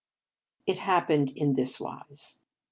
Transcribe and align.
It 0.65 0.79
happened 0.79 1.29
in 1.35 1.53
this 1.53 1.79
wise. 1.79 2.39